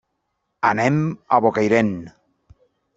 [0.69, 0.97] Anem
[1.39, 1.95] a Bocairent.